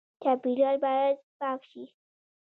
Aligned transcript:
چاپیریال 0.23 0.75
باید 0.83 1.17
پاک 1.39 1.61
شي 1.69 1.83